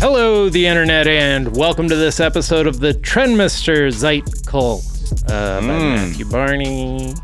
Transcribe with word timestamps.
Hello, 0.00 0.48
the 0.48 0.64
internet, 0.66 1.08
and 1.08 1.56
welcome 1.56 1.88
to 1.88 1.96
this 1.96 2.20
episode 2.20 2.66
of 2.68 2.78
the 2.78 2.92
Trendmaster 2.94 3.88
Zeitcle 3.88 4.80
uh, 5.28 5.60
by 5.60 5.66
Matthew 5.66 6.24
Barney. 6.26 7.14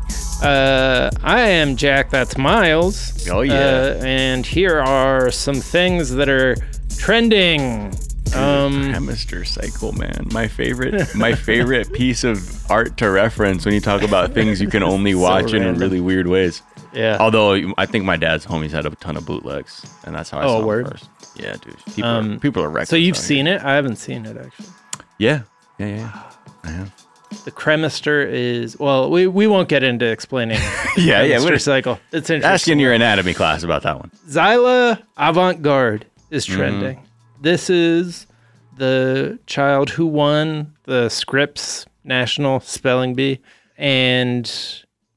Uh, 0.43 1.09
I 1.23 1.39
am 1.41 1.77
Jack, 1.77 2.09
that's 2.09 2.37
Miles. 2.37 3.27
Oh, 3.29 3.41
yeah. 3.41 3.53
Uh, 3.53 4.01
and 4.05 4.45
here 4.45 4.79
are 4.79 5.31
some 5.31 5.55
things 5.55 6.11
that 6.11 6.27
are 6.27 6.55
trending. 6.97 7.93
Um, 8.35 8.91
Mr. 9.05 9.47
Cycle 9.47 9.93
Man, 9.93 10.27
my 10.33 10.49
favorite, 10.49 11.15
my 11.15 11.33
favorite 11.33 11.93
piece 11.93 12.25
of 12.25 12.69
art 12.69 12.97
to 12.97 13.09
reference 13.09 13.63
when 13.63 13.73
you 13.73 13.79
talk 13.79 14.01
about 14.01 14.33
things 14.33 14.59
you 14.59 14.67
can 14.67 14.83
only 14.83 15.15
watch 15.15 15.53
in 15.53 15.61
random. 15.61 15.81
really 15.81 16.01
weird 16.01 16.27
ways. 16.27 16.61
yeah. 16.91 17.15
Although 17.21 17.73
I 17.77 17.85
think 17.85 18.03
my 18.03 18.17
dad's 18.17 18.45
homies 18.45 18.71
had 18.71 18.85
a 18.85 18.89
ton 18.89 19.15
of 19.15 19.25
bootlegs, 19.25 19.85
and 20.03 20.13
that's 20.13 20.29
how 20.31 20.39
I 20.39 20.43
Oh, 20.43 20.59
saw 20.59 20.65
word? 20.65 20.87
it 20.87 20.91
first. 20.91 21.09
Yeah, 21.35 21.55
dude. 21.61 21.75
People, 21.95 22.09
Um, 22.09 22.33
are, 22.35 22.39
people 22.39 22.63
are 22.63 22.69
wrecked. 22.69 22.89
so 22.89 22.95
you've 22.95 23.17
seen 23.17 23.47
it? 23.47 23.61
I 23.61 23.73
haven't 23.75 23.97
seen 23.97 24.25
it 24.25 24.37
actually. 24.37 24.67
Yeah, 25.17 25.41
yeah, 25.79 25.87
yeah. 25.87 25.95
yeah. 25.97 26.21
I 26.63 26.67
have. 26.69 27.05
The 27.43 27.51
Cremaster 27.51 28.25
is 28.27 28.79
well. 28.79 29.09
We, 29.11 29.27
we 29.27 29.45
won't 29.47 29.67
get 29.69 29.83
into 29.83 30.05
explaining. 30.05 30.59
Yeah, 30.97 31.23
yeah. 31.23 31.43
We're 31.43 31.59
cycle. 31.59 31.99
It's 32.13 32.29
interesting. 32.29 32.43
ask 32.43 32.67
in 32.69 32.79
your 32.79 32.93
anatomy 32.93 33.33
class 33.33 33.63
about 33.63 33.83
that 33.83 33.97
one. 33.97 34.09
Zaila 34.29 35.01
Avant 35.17 35.61
Garde 35.61 36.05
is 36.31 36.45
Mm-hmm. 36.45 36.55
trending. 36.57 37.07
This 37.41 37.69
is 37.69 38.27
the 38.77 39.37
child 39.45 39.89
who 39.89 40.05
won 40.05 40.73
the 40.85 41.09
Scripps 41.09 41.85
National 42.05 42.61
Spelling 42.61 43.13
Bee 43.13 43.41
and 43.77 44.49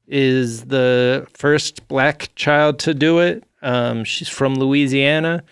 is 0.07 0.65
the 0.65 1.25
first 1.33 1.87
black 1.87 2.29
child 2.35 2.77
to 2.79 2.93
do 2.93 3.19
it. 3.19 3.45
Um, 3.61 4.03
she's 4.03 4.27
from 4.29 4.55
Louisiana 4.55 5.43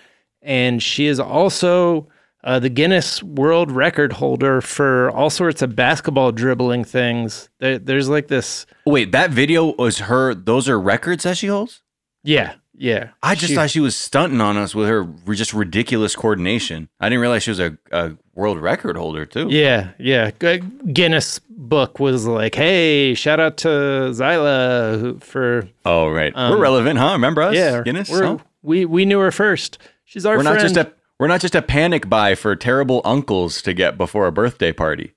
and 0.47 0.81
she 0.81 1.05
is 1.05 1.19
also 1.19 2.07
uh, 2.43 2.57
the 2.59 2.69
Guinness 2.69 3.21
World 3.21 3.69
Record 3.71 4.13
holder 4.13 4.61
for 4.61 5.11
all 5.11 5.29
sorts 5.29 5.61
of 5.61 5.75
basketball 5.75 6.31
dribbling 6.31 6.83
things. 6.85 7.49
There, 7.59 7.77
there's 7.77 8.07
like 8.09 8.27
this. 8.29 8.65
Wait, 8.85 9.11
that 9.11 9.31
video 9.31 9.75
was 9.75 9.99
her. 9.99 10.33
Those 10.33 10.69
are 10.69 10.79
records 10.79 11.23
that 11.23 11.37
she 11.37 11.47
holds. 11.47 11.81
Yeah, 12.23 12.53
yeah. 12.73 13.09
I 13.21 13.35
just 13.35 13.49
She- 13.49 13.55
thought 13.55 13.69
she 13.69 13.79
was 13.79 13.95
stunting 13.95 14.39
on 14.41 14.55
us 14.57 14.73
with 14.73 14.87
her 14.87 15.03
just 15.29 15.53
ridiculous 15.53 16.15
coordination. 16.15 16.89
I 16.99 17.09
didn't 17.09 17.21
realize 17.21 17.43
she 17.43 17.51
was 17.51 17.59
a, 17.59 17.77
a 17.91 18.13
world 18.35 18.59
record 18.59 18.95
holder 18.97 19.25
too. 19.25 19.47
Yeah, 19.49 19.89
yeah. 19.99 20.31
Gu- 20.39 20.59
Guinness 20.93 21.39
book 21.49 21.99
was 21.99 22.25
like, 22.27 22.55
"Hey, 22.55 23.13
shout 23.13 23.39
out 23.39 23.57
to 23.57 23.67
Zaila 23.67 25.21
for 25.23 25.67
Oh 25.85 26.09
right, 26.09 26.31
Um, 26.35 26.51
we're 26.51 26.59
relevant, 26.61 26.99
huh? 26.99 27.13
Remember 27.13 27.41
us? 27.41 27.55
yeah, 27.55 27.81
Guinness. 27.83 28.09
huh? 28.09 28.37
we 28.61 28.85
we 28.85 29.05
knew 29.05 29.19
her 29.19 29.31
first. 29.31 29.77
She's 30.07 30.25
our 30.25 30.37
We're 30.37 30.43
friend. 30.43 30.55
not 30.55 30.61
just 30.61 30.77
a 30.77 30.91
we're 31.19 31.27
not 31.27 31.41
just 31.41 31.53
a 31.55 31.61
panic 31.61 32.07
buy 32.09 32.33
for 32.35 32.55
terrible 32.55 33.01
uncles 33.03 33.61
to 33.63 33.73
get 33.73 33.97
before 33.97 34.25
a 34.27 34.31
birthday 34.31 34.71
party. 34.71 35.11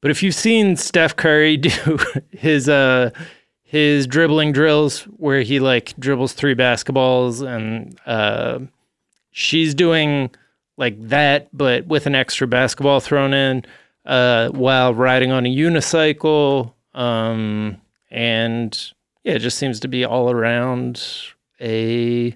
but 0.00 0.10
if 0.10 0.22
you've 0.22 0.34
seen 0.34 0.76
Steph 0.76 1.14
Curry 1.14 1.56
do 1.68 1.98
his 2.30 2.68
uh 2.68 3.10
his 3.62 4.06
dribbling 4.06 4.52
drills 4.52 5.02
where 5.18 5.42
he 5.42 5.60
like 5.60 5.94
dribbles 5.98 6.32
three 6.32 6.54
basketballs 6.54 7.46
and 7.46 7.98
uh 8.06 8.58
she's 9.30 9.74
doing 9.74 10.30
like 10.78 10.96
that 11.08 11.48
but 11.52 11.86
with 11.86 12.06
an 12.06 12.14
extra 12.14 12.46
basketball 12.46 12.98
thrown 13.00 13.34
in 13.34 13.62
uh 14.06 14.48
while 14.48 14.94
riding 14.94 15.30
on 15.32 15.44
a 15.46 15.54
unicycle 15.54 16.72
um 16.94 17.76
and 18.10 18.92
yeah 19.24 19.34
it 19.34 19.40
just 19.40 19.58
seems 19.58 19.78
to 19.80 19.88
be 19.88 20.04
all 20.04 20.30
around 20.30 21.02
a 21.60 22.34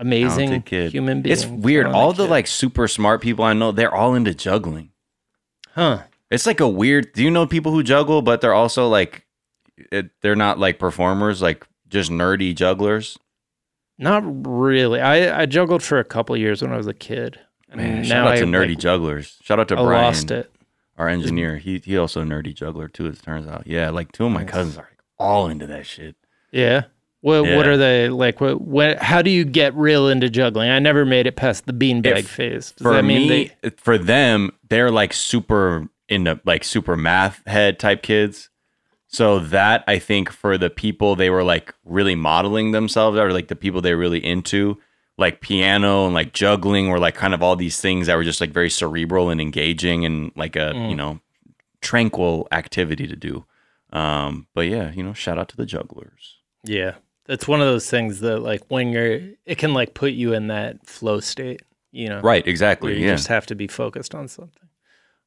amazing 0.00 0.62
human 0.66 1.22
being 1.22 1.32
It's 1.32 1.46
weird. 1.46 1.86
All 1.86 2.12
the 2.12 2.24
kid. 2.24 2.30
like 2.30 2.46
super 2.46 2.88
smart 2.88 3.20
people 3.20 3.44
I 3.44 3.52
know, 3.52 3.72
they're 3.72 3.94
all 3.94 4.14
into 4.14 4.34
juggling. 4.34 4.90
huh 5.74 6.02
It's 6.30 6.46
like 6.46 6.60
a 6.60 6.68
weird. 6.68 7.12
Do 7.12 7.22
you 7.22 7.30
know 7.30 7.46
people 7.46 7.72
who 7.72 7.82
juggle, 7.82 8.22
but 8.22 8.40
they're 8.40 8.54
also 8.54 8.88
like, 8.88 9.26
it, 9.76 10.10
they're 10.22 10.36
not 10.36 10.58
like 10.58 10.78
performers, 10.78 11.40
like 11.42 11.66
just 11.88 12.10
nerdy 12.10 12.54
jugglers. 12.54 13.18
Not 13.98 14.22
really. 14.46 15.00
I, 15.00 15.42
I 15.42 15.46
juggled 15.46 15.82
for 15.82 15.98
a 15.98 16.04
couple 16.04 16.36
years 16.36 16.62
when 16.62 16.72
I 16.72 16.76
was 16.76 16.86
a 16.86 16.94
kid. 16.94 17.38
And 17.68 17.80
Man, 17.80 18.02
now 18.02 18.08
shout 18.08 18.26
out 18.26 18.32
I 18.34 18.40
to 18.40 18.46
nerdy 18.46 18.68
like, 18.70 18.78
jugglers. 18.78 19.36
Shout 19.42 19.60
out 19.60 19.68
to 19.68 19.76
I 19.78 19.82
Brian, 19.84 20.04
lost 20.04 20.30
it. 20.30 20.50
our 20.98 21.08
engineer. 21.08 21.58
He 21.58 21.78
he 21.84 21.96
also 21.98 22.22
a 22.22 22.24
nerdy 22.24 22.54
juggler 22.54 22.88
too. 22.88 23.06
It 23.06 23.22
turns 23.22 23.46
out. 23.46 23.66
Yeah, 23.66 23.90
like 23.90 24.10
two 24.12 24.24
of 24.26 24.32
my 24.32 24.44
cousins 24.44 24.76
are 24.76 24.88
like, 24.90 25.02
all 25.18 25.48
into 25.48 25.66
that 25.68 25.86
shit. 25.86 26.16
Yeah. 26.50 26.84
What 27.22 27.42
what 27.44 27.66
are 27.66 27.76
they 27.76 28.08
like? 28.08 28.40
What, 28.40 28.60
what 28.62 28.98
how 29.02 29.20
do 29.20 29.30
you 29.30 29.44
get 29.44 29.74
real 29.74 30.08
into 30.08 30.30
juggling? 30.30 30.70
I 30.70 30.78
never 30.78 31.04
made 31.04 31.26
it 31.26 31.36
past 31.36 31.66
the 31.66 31.72
beanbag 31.74 32.24
phase. 32.24 32.72
Does 32.72 32.82
for 32.82 32.94
that 32.94 33.02
mean 33.04 33.28
me, 33.28 33.50
they 33.60 33.70
for 33.70 33.98
them, 33.98 34.50
they're 34.68 34.90
like 34.90 35.12
super 35.12 35.88
into 36.08 36.40
like 36.44 36.64
super 36.64 36.96
math 36.96 37.46
head 37.46 37.78
type 37.78 38.02
kids. 38.02 38.48
So 39.08 39.38
that 39.40 39.84
I 39.86 39.98
think 39.98 40.30
for 40.30 40.56
the 40.56 40.70
people 40.70 41.14
they 41.14 41.30
were 41.30 41.44
like 41.44 41.74
really 41.84 42.14
modeling 42.14 42.70
themselves, 42.72 43.18
or 43.18 43.32
like 43.32 43.48
the 43.48 43.56
people 43.56 43.80
they're 43.82 43.98
really 43.98 44.24
into, 44.24 44.78
like 45.18 45.40
piano 45.42 46.06
and 46.06 46.14
like 46.14 46.32
juggling, 46.32 46.88
or 46.88 46.98
like 46.98 47.16
kind 47.16 47.34
of 47.34 47.42
all 47.42 47.54
these 47.56 47.80
things 47.80 48.06
that 48.06 48.16
were 48.16 48.24
just 48.24 48.40
like 48.40 48.52
very 48.52 48.70
cerebral 48.70 49.28
and 49.28 49.40
engaging 49.40 50.04
and 50.06 50.32
like 50.36 50.56
a 50.56 50.72
Mm. 50.74 50.90
you 50.90 50.96
know 50.96 51.20
tranquil 51.82 52.48
activity 52.52 53.06
to 53.06 53.16
do. 53.16 53.44
Um, 53.92 54.46
but 54.54 54.68
yeah, 54.68 54.92
you 54.92 55.02
know, 55.02 55.12
shout 55.12 55.38
out 55.38 55.48
to 55.50 55.56
the 55.56 55.66
jugglers. 55.66 56.36
Yeah. 56.64 56.94
That's 57.30 57.46
one 57.46 57.60
of 57.60 57.66
those 57.68 57.88
things 57.88 58.18
that 58.20 58.40
like 58.40 58.62
when 58.68 58.90
you're 58.90 59.20
it 59.46 59.56
can 59.56 59.72
like 59.72 59.94
put 59.94 60.12
you 60.12 60.34
in 60.34 60.48
that 60.48 60.84
flow 60.86 61.20
state, 61.20 61.62
you 61.92 62.08
know. 62.08 62.20
Right, 62.20 62.44
exactly. 62.46 62.98
you 62.98 63.06
Yeah. 63.06 63.14
just 63.14 63.28
have 63.28 63.46
to 63.46 63.54
be 63.54 63.68
focused 63.68 64.14
on 64.14 64.26
something. 64.26 64.68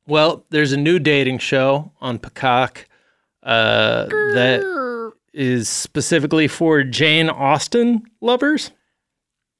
Well, 0.05 0.45
there's 0.49 0.73
a 0.73 0.77
new 0.77 0.99
dating 0.99 1.37
show 1.37 1.93
on 2.01 2.19
Peacock 2.19 2.87
uh, 3.41 4.07
that 4.07 5.13
is 5.33 5.69
specifically 5.69 6.47
for 6.47 6.83
Jane 6.83 7.29
Austen 7.29 8.03
lovers. 8.21 8.71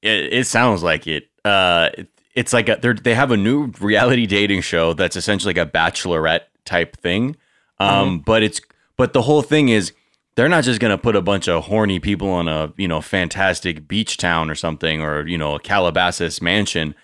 It, 0.02 0.32
it 0.32 0.46
sounds 0.46 0.82
like 0.82 1.06
it. 1.06 1.28
Uh, 1.44 1.88
it- 1.96 2.08
it's 2.34 2.52
like 2.52 2.68
a, 2.68 2.76
they're, 2.82 2.94
they 2.94 3.14
have 3.14 3.30
a 3.30 3.36
new 3.36 3.66
reality 3.80 4.26
dating 4.26 4.60
show 4.62 4.92
that's 4.92 5.14
essentially 5.14 5.54
like 5.54 5.68
a 5.68 5.70
bachelorette 5.70 6.40
type 6.64 6.96
thing. 6.96 7.36
Um, 7.78 8.18
but 8.18 8.42
it's 8.42 8.60
but 8.96 9.12
the 9.12 9.22
whole 9.22 9.40
thing 9.42 9.68
is 9.68 9.92
they're 10.36 10.48
not 10.48 10.64
just 10.64 10.80
gonna 10.80 10.98
put 10.98 11.16
a 11.16 11.22
bunch 11.22 11.48
of 11.48 11.64
horny 11.64 11.98
people 11.98 12.28
on 12.30 12.48
a 12.48 12.72
you 12.76 12.88
know 12.88 13.00
fantastic 13.00 13.86
beach 13.86 14.16
town 14.16 14.50
or 14.50 14.54
something 14.54 15.00
or 15.00 15.26
you 15.26 15.38
know 15.38 15.54
a 15.54 15.60
Calabasas 15.60 16.42
mansion. 16.42 16.94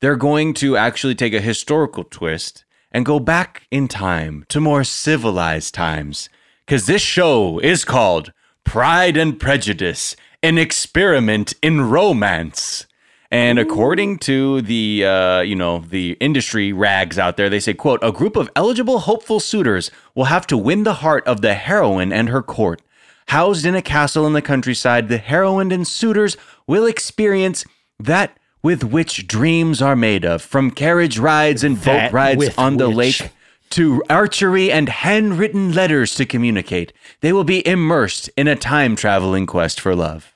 They're 0.00 0.16
going 0.16 0.54
to 0.54 0.76
actually 0.76 1.14
take 1.14 1.34
a 1.34 1.40
historical 1.40 2.04
twist 2.04 2.64
and 2.90 3.04
go 3.04 3.20
back 3.20 3.66
in 3.70 3.86
time 3.86 4.44
to 4.48 4.60
more 4.60 4.82
civilized 4.82 5.74
times. 5.74 6.28
Because 6.66 6.86
this 6.86 7.02
show 7.02 7.58
is 7.58 7.84
called 7.84 8.32
Pride 8.64 9.16
and 9.16 9.38
Prejudice, 9.38 10.16
an 10.42 10.56
experiment 10.56 11.52
in 11.62 11.82
romance. 11.82 12.86
And 13.30 13.60
according 13.60 14.18
to 14.18 14.60
the 14.60 15.04
uh, 15.04 15.40
you 15.42 15.54
know 15.54 15.78
the 15.78 16.16
industry 16.20 16.72
rags 16.72 17.18
out 17.18 17.36
there, 17.36 17.48
they 17.48 17.60
say, 17.60 17.74
"quote 17.74 18.00
A 18.02 18.10
group 18.10 18.34
of 18.34 18.50
eligible, 18.56 19.00
hopeful 19.00 19.38
suitors 19.38 19.90
will 20.16 20.24
have 20.24 20.46
to 20.48 20.56
win 20.56 20.82
the 20.82 20.94
heart 20.94 21.24
of 21.26 21.40
the 21.40 21.54
heroine 21.54 22.12
and 22.12 22.28
her 22.28 22.42
court. 22.42 22.82
Housed 23.28 23.64
in 23.64 23.76
a 23.76 23.82
castle 23.82 24.26
in 24.26 24.32
the 24.32 24.42
countryside, 24.42 25.08
the 25.08 25.18
heroine 25.18 25.70
and 25.70 25.86
suitors 25.86 26.36
will 26.66 26.86
experience 26.86 27.64
that 28.00 28.36
with 28.62 28.82
which 28.82 29.28
dreams 29.28 29.80
are 29.80 29.94
made 29.94 30.24
of, 30.24 30.42
from 30.42 30.72
carriage 30.72 31.16
rides 31.16 31.62
and 31.62 31.82
boat 31.82 32.10
rides 32.10 32.50
on 32.58 32.78
the 32.78 32.88
which. 32.90 33.20
lake 33.20 33.30
to 33.70 34.02
archery 34.10 34.72
and 34.72 34.88
handwritten 34.88 35.72
letters 35.72 36.16
to 36.16 36.26
communicate. 36.26 36.92
They 37.20 37.32
will 37.32 37.44
be 37.44 37.64
immersed 37.64 38.28
in 38.36 38.48
a 38.48 38.56
time 38.56 38.96
traveling 38.96 39.46
quest 39.46 39.80
for 39.80 39.94
love." 39.94 40.34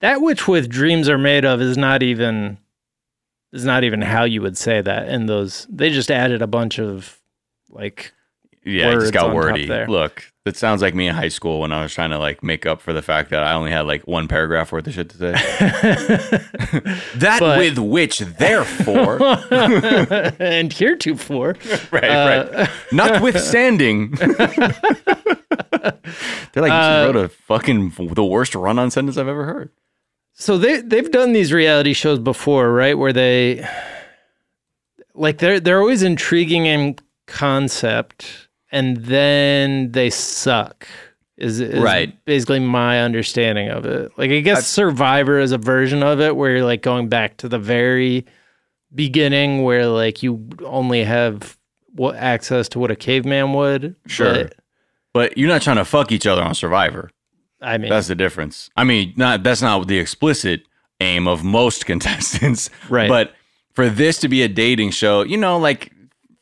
That 0.00 0.20
which 0.22 0.48
with 0.48 0.68
dreams 0.68 1.08
are 1.08 1.18
made 1.18 1.44
of 1.44 1.60
is 1.60 1.76
not 1.76 2.02
even 2.02 2.58
is 3.52 3.64
not 3.64 3.84
even 3.84 4.00
how 4.02 4.24
you 4.24 4.40
would 4.42 4.56
say 4.56 4.80
that 4.80 5.08
in 5.08 5.26
those 5.26 5.66
they 5.70 5.90
just 5.90 6.10
added 6.10 6.40
a 6.42 6.46
bunch 6.46 6.78
of 6.78 7.18
like 7.68 8.12
Yeah, 8.64 8.90
it 8.92 9.00
just 9.00 9.12
got 9.12 9.34
wordy. 9.34 9.66
Look, 9.86 10.32
that 10.44 10.56
sounds 10.56 10.80
like 10.82 10.94
me 10.94 11.06
in 11.08 11.14
high 11.14 11.28
school 11.28 11.60
when 11.60 11.70
I 11.72 11.82
was 11.82 11.92
trying 11.92 12.10
to 12.10 12.18
like 12.18 12.42
make 12.42 12.64
up 12.64 12.80
for 12.80 12.92
the 12.94 13.02
fact 13.02 13.28
that 13.30 13.42
I 13.42 13.52
only 13.54 13.70
had 13.72 13.82
like 13.82 14.06
one 14.06 14.26
paragraph 14.28 14.72
worth 14.72 14.86
of 14.86 14.94
shit 14.94 15.10
to 15.10 15.16
say. 15.18 15.32
that 17.16 17.36
But- 17.40 17.58
with 17.58 17.78
which, 17.78 18.20
therefore, 18.20 19.18
and 20.40 20.72
heretofore 20.72 21.56
right, 21.90 22.04
Uh, 22.04 22.48
right, 22.54 22.70
notwithstanding, 22.92 24.12
they're 24.12 24.30
like, 26.56 26.70
you 26.70 26.78
Uh, 26.78 27.04
wrote 27.06 27.16
a 27.16 27.28
fucking 27.28 27.90
the 28.14 28.24
worst 28.24 28.54
run-on 28.54 28.90
sentence 28.90 29.16
I've 29.16 29.28
ever 29.28 29.44
heard. 29.44 29.70
So 30.40 30.56
they 30.56 30.80
they've 30.80 31.10
done 31.10 31.34
these 31.34 31.52
reality 31.52 31.92
shows 31.92 32.18
before, 32.18 32.72
right? 32.72 32.96
Where 32.96 33.12
they 33.12 33.68
like 35.14 35.36
they're 35.38 35.60
they're 35.60 35.80
always 35.80 36.02
intriguing 36.02 36.64
in 36.64 36.96
concept 37.26 38.48
and 38.72 38.96
then 38.96 39.92
they 39.92 40.08
suck. 40.08 40.88
Is, 41.36 41.60
is 41.60 41.80
Right. 41.82 42.22
basically 42.24 42.58
my 42.58 43.00
understanding 43.02 43.68
of 43.68 43.84
it. 43.84 44.12
Like 44.16 44.30
I 44.30 44.40
guess 44.40 44.66
Survivor 44.66 45.38
is 45.38 45.52
a 45.52 45.58
version 45.58 46.02
of 46.02 46.20
it 46.20 46.36
where 46.36 46.56
you're 46.56 46.64
like 46.64 46.80
going 46.82 47.08
back 47.08 47.36
to 47.38 47.48
the 47.48 47.58
very 47.58 48.24
beginning 48.94 49.62
where 49.62 49.86
like 49.86 50.22
you 50.22 50.48
only 50.64 51.04
have 51.04 51.58
what 51.94 52.16
access 52.16 52.68
to 52.70 52.78
what 52.78 52.90
a 52.90 52.96
caveman 52.96 53.52
would. 53.52 53.94
Sure. 54.06 54.32
But, 54.44 54.54
But 55.12 55.38
you're 55.38 55.48
not 55.48 55.60
trying 55.62 55.76
to 55.76 55.84
fuck 55.84 56.12
each 56.12 56.26
other 56.26 56.42
on 56.42 56.54
Survivor. 56.54 57.10
I 57.62 57.78
mean, 57.78 57.90
That's 57.90 58.08
the 58.08 58.14
difference. 58.14 58.70
I 58.76 58.84
mean, 58.84 59.12
not 59.16 59.42
that's 59.42 59.62
not 59.62 59.86
the 59.86 59.98
explicit 59.98 60.62
aim 61.00 61.26
of 61.28 61.44
most 61.44 61.86
contestants. 61.92 62.70
Right. 62.88 63.08
But 63.08 63.34
for 63.72 63.88
this 63.88 64.18
to 64.20 64.28
be 64.28 64.42
a 64.42 64.48
dating 64.48 64.90
show, 64.90 65.22
you 65.22 65.36
know, 65.36 65.58
like 65.58 65.92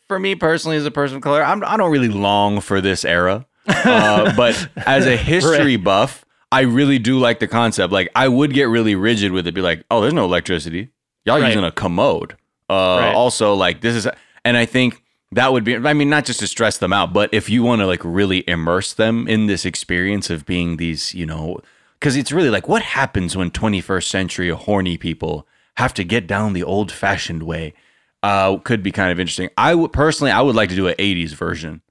for 0.09 0.19
me 0.19 0.35
personally 0.35 0.77
as 0.77 0.87
a 0.87 0.91
person 0.91 1.17
of 1.17 1.23
color, 1.23 1.43
I'm, 1.43 1.63
I 1.65 1.77
don't 1.77 1.91
really 1.91 2.09
long 2.09 2.61
for 2.61 2.81
this 2.81 3.05
era. 3.05 3.47
Uh, 3.67 4.35
but 4.37 4.69
as 4.87 5.07
a 5.07 5.17
history 5.17 5.77
buff, 5.77 6.25
I 6.51 6.63
really 6.63 6.99
do 6.99 7.19
like 7.19 7.41
the 7.41 7.49
concept. 7.49 7.93
Like 7.93 8.09
I 8.15 8.27
would 8.29 8.55
get 8.55 8.65
really 8.69 8.95
rigid 8.95 9.33
with 9.33 9.47
it, 9.47 9.53
be 9.55 9.61
like, 9.61 9.85
oh, 9.91 10.01
there's 10.01 10.15
no 10.15 10.25
electricity. 10.25 10.89
Y'all 11.25 11.41
Right. 11.41 11.49
using 11.49 11.65
a 11.65 11.71
commode. 11.73 12.33
Uh, 12.71 12.99
Right. 13.01 13.15
Also, 13.15 13.55
like 13.55 13.81
this 13.83 13.95
is, 13.95 14.09
and 14.45 14.57
I 14.57 14.65
think 14.65 15.03
that 15.33 15.53
would 15.53 15.65
be. 15.65 15.77
I 15.77 15.93
mean, 15.93 16.09
not 16.11 16.25
just 16.25 16.41
to 16.41 16.47
stress 16.47 16.79
them 16.79 16.93
out, 16.93 17.13
but 17.13 17.29
if 17.33 17.49
you 17.51 17.63
want 17.63 17.81
to 17.81 17.87
like 17.87 18.01
really 18.05 18.45
immerse 18.49 18.93
them 18.93 19.29
in 19.29 19.47
this 19.47 19.65
experience 19.65 20.31
of 20.31 20.47
being 20.47 20.77
these, 20.79 21.15
you 21.15 21.27
know, 21.27 21.59
because 21.99 22.17
it's 22.17 22.33
really 22.33 22.51
like 22.51 22.69
what 22.69 22.83
happens 22.83 23.37
when 23.37 23.51
21st 23.51 24.05
century 24.09 24.49
horny 24.51 24.97
people 24.97 25.47
have 25.77 25.93
to 25.95 26.05
get 26.05 26.27
down 26.27 26.53
the 26.55 26.63
old 26.65 26.91
fashioned 26.91 27.43
way. 27.43 27.75
Uh, 28.23 28.57
could 28.59 28.83
be 28.83 28.91
kind 28.91 29.13
of 29.13 29.21
interesting. 29.21 29.49
I 29.57 29.75
would 29.77 29.93
personally, 29.93 30.33
I 30.33 30.41
would 30.41 30.57
like 30.57 30.71
to 30.71 30.75
do 30.75 30.89
an 30.89 30.95
80s 30.99 31.35
version 31.35 31.83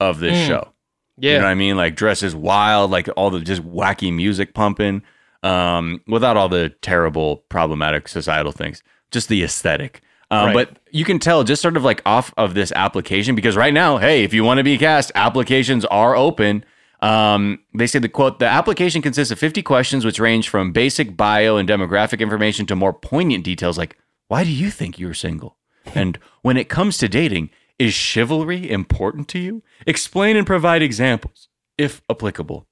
of 0.00 0.20
this 0.20 0.36
Mm. 0.38 0.46
show. 0.46 0.72
yeah. 1.18 1.32
You 1.32 1.38
know 1.38 1.44
what 1.44 1.50
I 1.50 1.54
mean? 1.54 1.76
Like 1.76 1.96
dresses 1.96 2.34
wild, 2.34 2.90
like 2.90 3.08
all 3.14 3.28
the 3.30 3.40
just 3.40 3.62
wacky 3.62 4.10
music 4.14 4.54
pumping, 4.54 5.02
um, 5.42 6.00
without 6.06 6.36
all 6.38 6.48
the 6.48 6.70
terrible, 6.80 7.44
problematic 7.50 8.08
societal 8.08 8.52
things. 8.52 8.82
Just 9.10 9.28
the 9.28 9.42
aesthetic. 9.42 10.00
Um, 10.30 10.46
Right. 10.46 10.54
But 10.54 10.78
you 10.90 11.04
can 11.04 11.18
tell 11.18 11.44
just 11.44 11.62
sort 11.62 11.76
of 11.76 11.84
like 11.84 12.02
off 12.04 12.32
of 12.36 12.54
this 12.54 12.72
application 12.72 13.34
because 13.34 13.56
right 13.56 13.72
now, 13.72 13.98
hey, 13.98 14.24
if 14.24 14.34
you 14.34 14.42
want 14.44 14.58
to 14.58 14.64
be 14.64 14.76
cast, 14.78 15.12
applications 15.14 15.84
are 15.84 16.16
open. 16.16 16.64
Um, 17.00 17.60
they 17.74 17.86
say 17.86 17.98
the 17.98 18.08
quote: 18.08 18.38
the 18.38 18.46
application 18.46 19.02
consists 19.02 19.30
of 19.30 19.38
50 19.38 19.62
questions, 19.62 20.04
which 20.04 20.18
range 20.18 20.48
from 20.48 20.72
basic 20.72 21.16
bio 21.16 21.56
and 21.56 21.68
demographic 21.68 22.20
information 22.20 22.66
to 22.66 22.76
more 22.76 22.92
poignant 22.92 23.44
details 23.44 23.78
like, 23.78 23.96
why 24.28 24.42
do 24.42 24.50
you 24.50 24.70
think 24.70 24.98
you're 24.98 25.14
single? 25.14 25.56
And 25.94 26.18
when 26.42 26.56
it 26.56 26.68
comes 26.68 26.98
to 26.98 27.08
dating, 27.08 27.50
is 27.78 27.94
chivalry 27.94 28.68
important 28.68 29.28
to 29.28 29.38
you? 29.38 29.62
Explain 29.86 30.36
and 30.36 30.46
provide 30.46 30.82
examples, 30.82 31.48
if 31.78 32.02
applicable. 32.10 32.66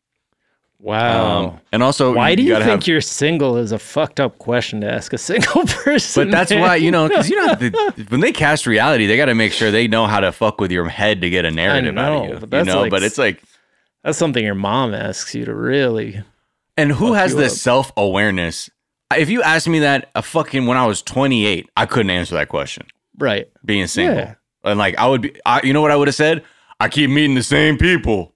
Wow. 0.85 1.39
Um, 1.47 1.61
and 1.73 1.83
also, 1.83 2.13
Why 2.15 2.35
do 2.35 2.43
you 2.43 2.55
think 2.57 2.65
have- 2.65 2.87
you're 2.87 3.01
single 3.01 3.57
is 3.57 3.73
a 3.73 3.79
fucked 3.79 4.21
up 4.21 4.39
question 4.39 4.81
to 4.83 4.93
ask 4.93 5.13
a 5.13 5.19
single 5.19 5.65
person? 5.67 6.25
But 6.27 6.31
that's 6.37 6.51
man. 6.51 6.61
why 6.61 6.77
you 6.77 6.91
know, 6.91 7.09
because 7.09 7.29
you 7.31 7.37
know, 7.37 7.55
the, 7.55 8.07
when 8.11 8.21
they 8.21 8.33
cast 8.33 8.67
reality, 8.67 9.07
they 9.07 9.17
got 9.17 9.27
to 9.27 9.35
make 9.35 9.53
sure 9.53 9.71
they 9.71 9.89
know 9.89 10.07
how 10.07 10.21
to 10.21 10.31
fuck 10.31 10.61
with 10.61 10.71
your 10.71 10.89
head 10.89 11.21
to 11.23 11.31
get 11.31 11.45
a 11.45 11.51
narrative 11.51 11.97
out 11.99 12.13
of 12.25 12.41
you. 12.43 12.47
but 12.47 12.59
you 12.59 12.65
know, 12.73 12.83
like 12.83 12.91
but 12.91 13.03
it's 13.03 13.19
like, 13.19 13.43
That's 14.05 14.19
something 14.19 14.45
your 14.45 14.55
mom 14.55 14.95
asks 14.95 15.35
you 15.35 15.45
to 15.47 15.55
really. 15.55 16.23
and 16.77 16.93
who 16.93 17.15
has 17.15 17.35
the 17.35 17.49
self 17.49 17.91
awareness? 17.97 18.69
If 19.17 19.31
you 19.31 19.43
asked 19.43 19.69
me 19.69 19.81
that 19.81 20.11
a 20.15 20.23
fucking 20.23 20.67
when 20.67 20.77
I 20.77 20.87
was 20.87 21.01
28, 21.03 21.69
I 21.77 21.87
couldn't 21.87 22.11
answer 22.11 22.35
that 22.35 22.49
question. 22.49 22.87
Right. 23.17 23.47
Being 23.65 23.87
single, 23.87 24.17
Yeah. 24.17 24.35
and 24.65 24.79
like 24.79 24.99
I 24.99 25.07
would 25.07 25.23
be, 25.23 25.37
I, 25.47 25.61
you 25.63 25.73
know 25.73 25.83
what 25.83 25.93
I 25.93 25.97
would 25.97 26.09
have 26.09 26.15
said? 26.17 26.43
I 26.81 26.89
keep 26.89 27.11
meeting 27.11 27.35
the 27.37 27.43
same 27.45 27.79
people. 27.79 28.35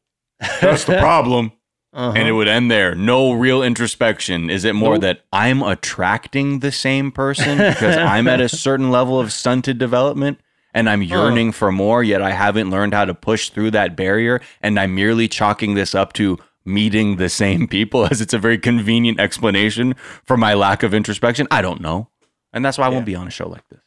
That's 0.61 0.85
the 0.85 0.97
problem. 1.01 1.51
Uh-huh. 1.99 2.13
and 2.17 2.29
it 2.29 2.33
would 2.33 2.47
end 2.47 2.71
there. 2.71 2.95
No 2.95 3.33
real 3.33 3.61
introspection. 3.61 4.51
Is 4.51 4.65
it 4.65 4.75
more 4.75 4.95
Nope. 4.95 5.01
that 5.03 5.25
I'm 5.33 5.65
attracting 5.65 6.61
the 6.61 6.71
same 6.71 7.11
person 7.11 7.59
because 7.59 7.97
I'm 8.15 8.29
at 8.29 8.41
a 8.41 8.49
certain 8.49 8.93
level 8.93 9.19
of 9.19 9.33
stunted 9.33 9.79
development 9.79 10.39
and 10.73 10.89
I'm 10.89 11.03
yearning 11.03 11.51
for 11.51 11.73
more, 11.73 12.05
yet 12.05 12.23
I 12.23 12.31
haven't 12.31 12.71
learned 12.71 12.95
how 12.95 13.05
to 13.05 13.15
push 13.15 13.51
through 13.51 13.73
that 13.73 13.97
barrier? 13.97 14.41
And 14.63 14.79
I'm 14.79 14.95
merely 14.95 15.27
chalking 15.27 15.75
this 15.75 15.93
up 15.93 16.13
to 16.13 16.39
meeting 16.65 17.17
the 17.17 17.29
same 17.29 17.67
people 17.67 18.07
as 18.09 18.21
it's 18.21 18.35
a 18.35 18.39
very 18.39 18.59
convenient 18.59 19.19
explanation 19.19 19.95
for 20.25 20.37
my 20.37 20.55
lack 20.55 20.85
of 20.85 20.95
introspection? 20.95 21.49
I 21.51 21.63
don't 21.63 21.81
know. 21.81 22.11
And 22.53 22.65
that's 22.65 22.79
why 22.79 22.87
I 22.87 22.91
won't 22.91 23.07
be 23.07 23.17
on 23.17 23.27
a 23.27 23.31
show 23.31 23.49
like 23.49 23.69
this. 23.71 23.81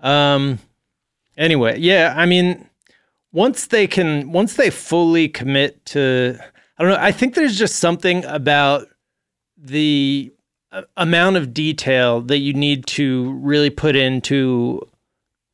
Um. 0.00 0.60
Anyway, 1.36 1.78
yeah. 1.78 2.14
I 2.16 2.24
mean, 2.26 2.68
once 3.32 3.66
they 3.66 3.86
can, 3.86 4.32
once 4.32 4.54
they 4.54 4.70
fully 4.70 5.28
commit 5.28 5.84
to, 5.86 6.38
I 6.82 6.84
don't 6.84 6.94
know. 6.94 7.00
I 7.00 7.12
think 7.12 7.34
there's 7.34 7.56
just 7.56 7.76
something 7.76 8.24
about 8.24 8.88
the 9.56 10.32
uh, 10.72 10.82
amount 10.96 11.36
of 11.36 11.54
detail 11.54 12.20
that 12.22 12.38
you 12.38 12.54
need 12.54 12.86
to 12.86 13.34
really 13.34 13.70
put 13.70 13.94
into, 13.94 14.80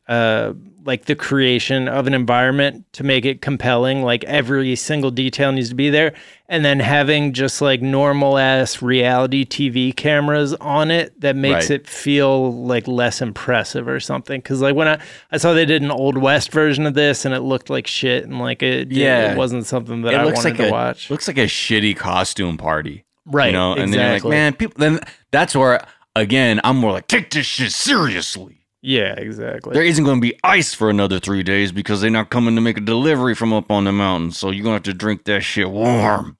uh, 0.08 0.54
like 0.84 1.04
the 1.06 1.14
creation 1.14 1.88
of 1.88 2.06
an 2.06 2.14
environment 2.14 2.84
to 2.92 3.04
make 3.04 3.24
it 3.24 3.42
compelling. 3.42 4.02
Like 4.02 4.24
every 4.24 4.74
single 4.76 5.10
detail 5.10 5.52
needs 5.52 5.68
to 5.70 5.74
be 5.74 5.90
there, 5.90 6.14
and 6.48 6.64
then 6.64 6.80
having 6.80 7.32
just 7.32 7.60
like 7.60 7.82
normal 7.82 8.38
ass 8.38 8.80
reality 8.80 9.44
TV 9.44 9.94
cameras 9.94 10.54
on 10.54 10.90
it 10.90 11.20
that 11.20 11.36
makes 11.36 11.68
Right. 11.68 11.80
it 11.80 11.86
feel 11.88 12.52
like 12.64 12.86
less 12.88 13.20
impressive 13.20 13.86
or 13.88 14.00
something. 14.00 14.40
Because 14.40 14.60
like 14.60 14.74
when 14.74 14.88
I 14.88 14.98
I 15.32 15.36
saw 15.36 15.52
they 15.52 15.66
did 15.66 15.82
an 15.82 15.90
old 15.90 16.16
west 16.18 16.52
version 16.52 16.86
of 16.86 16.94
this 16.94 17.24
and 17.24 17.34
it 17.34 17.40
looked 17.40 17.68
like 17.70 17.86
shit 17.86 18.24
and 18.24 18.38
like 18.38 18.62
it 18.62 18.90
Yeah. 18.92 19.32
it 19.32 19.36
wasn't 19.36 19.66
something 19.66 20.02
that 20.02 20.14
it 20.14 20.20
I 20.20 20.24
looks 20.24 20.36
wanted 20.44 20.50
like 20.50 20.56
to 20.58 20.68
a 20.68 20.70
watch. 20.72 21.10
looks 21.10 21.28
like 21.28 21.38
a 21.38 21.42
shitty 21.46 21.96
costume 21.96 22.56
party. 22.56 23.04
Right, 23.26 23.46
You 23.48 23.52
know, 23.52 23.72
and 23.72 23.92
then 23.92 24.00
you're 24.00 24.02
like, 24.04 24.12
exactly. 24.16 24.30
man, 24.30 24.52
people 24.54 24.74
then 24.78 25.00
that's 25.32 25.54
where 25.54 25.84
again, 26.16 26.60
I'm 26.64 26.78
more 26.78 26.92
like, 26.92 27.06
take 27.08 27.30
this 27.30 27.44
shit 27.46 27.72
seriously. 27.72 28.54
Yeah, 28.82 29.14
exactly. 29.16 29.72
There 29.74 29.82
isn't 29.84 30.04
going 30.04 30.20
to 30.20 30.26
be 30.26 30.38
ice 30.44 30.74
for 30.74 30.88
another 30.90 31.18
three 31.20 31.42
days 31.42 31.72
because 31.72 32.00
they're 32.00 32.10
not 32.10 32.30
coming 32.30 32.54
to 32.54 32.60
make 32.60 32.76
a 32.78 32.80
delivery 32.80 33.34
from 33.34 33.52
up 33.52 33.70
on 33.70 33.84
the 33.84 33.92
mountain. 33.92 34.30
So 34.32 34.50
you're 34.50 34.62
going 34.64 34.80
to 34.80 34.88
have 34.90 34.94
to 34.94 34.98
drink 34.98 35.24
that 35.24 35.40
shit 35.42 35.70
warm. 35.70 36.36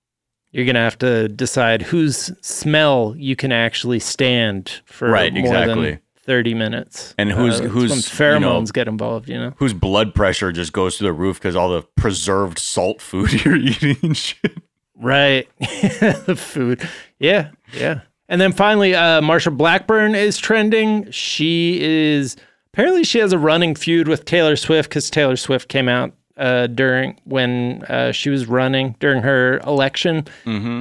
You're 0.50 0.64
gonna 0.64 0.78
have 0.78 0.98
to 1.00 1.28
decide 1.28 1.82
whose 1.82 2.32
smell 2.40 3.14
you 3.18 3.36
can 3.36 3.52
actually 3.52 3.98
stand 4.00 4.80
for 4.86 5.10
Right, 5.10 5.30
more 5.30 5.44
exactly. 5.44 5.90
than 5.90 6.00
thirty 6.16 6.54
minutes, 6.54 7.14
And 7.18 7.30
who's- 7.30 7.56
uh, 7.60 7.64
that's 7.64 7.74
who's, 7.74 7.90
when 7.90 7.98
you 7.98 8.02
pheromones 8.40 8.40
know- 8.68 8.72
get 8.72 8.88
involved. 8.88 9.28
You 9.28 9.38
know, 9.38 9.54
Whose 9.58 9.74
blood 9.74 10.14
pressure 10.14 10.50
just 10.50 10.72
goes 10.72 10.96
through 10.96 11.08
the 11.08 11.12
roof 11.12 11.38
because 11.38 11.54
all 11.54 11.68
the 11.68 11.82
preserved 11.98 12.58
salt 12.58 13.02
food 13.02 13.30
you're 13.44 13.56
eating 13.56 13.98
and 14.02 14.16
shit. 14.16 14.62
Right. 14.96 15.46
the 15.60 16.34
food. 16.34 16.88
Yeah. 17.20 17.50
Yeah. 17.74 18.00
And 18.28 18.40
then 18.40 18.52
finally, 18.52 18.94
uh, 18.94 19.20
Marsha 19.20 19.56
Blackburn 19.56 20.14
is 20.14 20.36
trending. 20.38 21.10
She 21.10 21.80
is 21.80 22.36
apparently 22.72 23.04
she 23.04 23.18
has 23.18 23.32
a 23.32 23.38
running 23.38 23.74
feud 23.74 24.06
with 24.08 24.24
Taylor 24.24 24.56
Swift 24.56 24.90
because 24.90 25.08
Taylor 25.10 25.36
Swift 25.36 25.68
came 25.68 25.88
out 25.88 26.12
uh, 26.36 26.66
during 26.68 27.18
when 27.24 27.82
uh, 27.88 28.12
she 28.12 28.30
was 28.30 28.46
running 28.46 28.94
during 29.00 29.22
her 29.22 29.58
election 29.58 30.26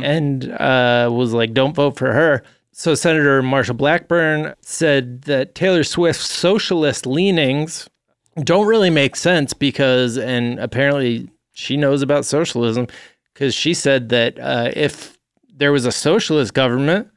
and 0.03 0.51
uh, 0.51 1.09
was 1.11 1.33
like, 1.33 1.53
"Don't 1.53 1.73
vote 1.75 1.97
for 1.97 2.11
her." 2.13 2.43
So 2.73 2.93
Senator 2.93 3.41
Marsha 3.41 3.75
Blackburn 3.75 4.53
said 4.61 5.23
that 5.23 5.55
Taylor 5.55 5.83
Swift's 5.83 6.29
socialist 6.29 7.07
leanings 7.07 7.89
don't 8.43 8.67
really 8.67 8.91
make 8.91 9.15
sense 9.15 9.53
because, 9.53 10.15
and 10.17 10.59
apparently 10.59 11.27
she 11.53 11.75
knows 11.75 12.03
about 12.03 12.23
socialism 12.23 12.85
because 13.33 13.55
she 13.55 13.73
said 13.73 14.09
that 14.09 14.37
uh, 14.39 14.71
if 14.75 15.17
there 15.51 15.71
was 15.71 15.87
a 15.87 15.91
socialist 15.91 16.53
government, 16.53 17.07